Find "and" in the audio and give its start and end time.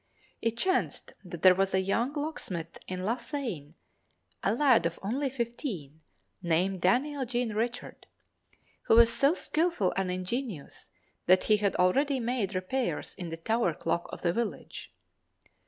9.95-10.09